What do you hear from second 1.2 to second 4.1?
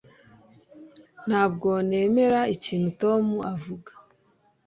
Ntabwo nemera ikintu Tom avuga